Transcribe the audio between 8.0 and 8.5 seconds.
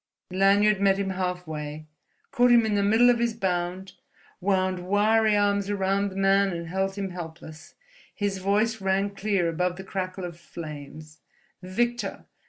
His